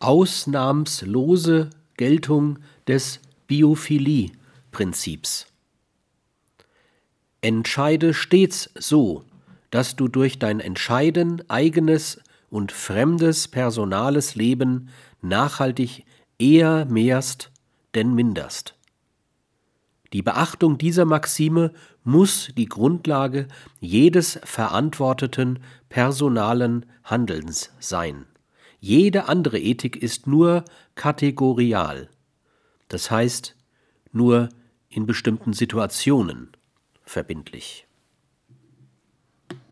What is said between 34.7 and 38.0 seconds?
in bestimmten Situationen verbindlich.